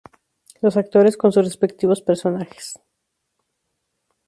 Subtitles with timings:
[0.61, 2.79] Los actores con sus respectivos personajes.